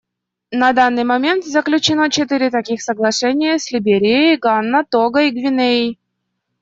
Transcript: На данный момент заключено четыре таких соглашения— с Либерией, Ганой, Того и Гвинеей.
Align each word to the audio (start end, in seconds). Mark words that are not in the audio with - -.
На 0.51 0.73
данный 0.73 1.03
момент 1.03 1.45
заключено 1.45 2.09
четыре 2.09 2.49
таких 2.49 2.81
соглашения— 2.81 3.59
с 3.59 3.71
Либерией, 3.71 4.35
Ганой, 4.35 4.83
Того 4.85 5.19
и 5.19 5.29
Гвинеей. 5.29 5.99